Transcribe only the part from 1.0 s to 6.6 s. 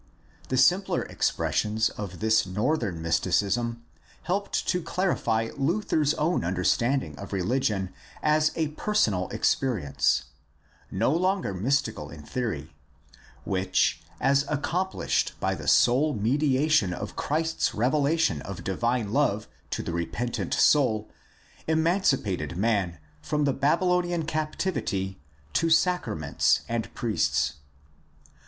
expressions of this northern mysticism helped to clarify Luther's own